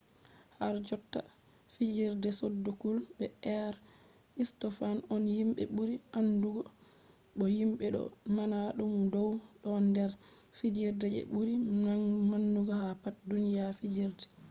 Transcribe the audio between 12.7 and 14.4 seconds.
ha pat duniya fijerde